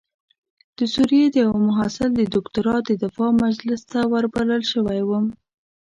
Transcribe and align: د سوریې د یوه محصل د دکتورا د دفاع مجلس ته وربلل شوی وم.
د 0.77 0.79
سوریې 0.93 1.25
د 1.31 1.35
یوه 1.45 1.59
محصل 1.69 2.09
د 2.15 2.21
دکتورا 2.35 2.77
د 2.83 2.89
دفاع 3.03 3.31
مجلس 3.45 3.81
ته 3.91 3.99
وربلل 4.11 4.61
شوی 4.71 5.01
وم. 5.05 5.25